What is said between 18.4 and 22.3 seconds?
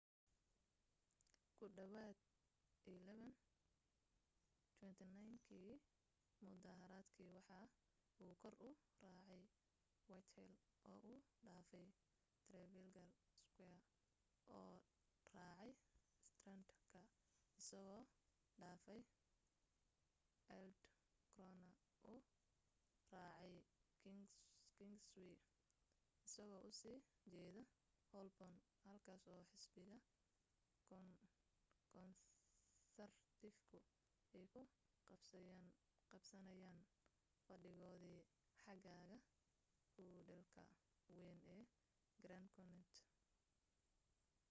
dhaafay aldwych korna u